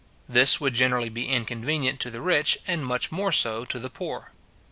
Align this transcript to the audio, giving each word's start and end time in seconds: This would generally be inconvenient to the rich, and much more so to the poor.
This 0.27 0.59
would 0.59 0.73
generally 0.73 1.09
be 1.09 1.27
inconvenient 1.29 1.99
to 1.99 2.09
the 2.09 2.21
rich, 2.21 2.57
and 2.65 2.83
much 2.83 3.11
more 3.11 3.31
so 3.31 3.65
to 3.65 3.77
the 3.77 3.91
poor. 3.91 4.31